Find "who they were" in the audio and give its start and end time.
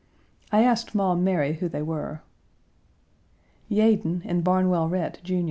1.53-2.23